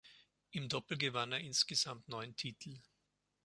Im 0.49 0.67
Doppel 0.67 0.97
gewann 0.97 1.31
er 1.31 1.41
insgesamt 1.41 2.07
neun 2.09 2.35
Titel. 2.35 2.79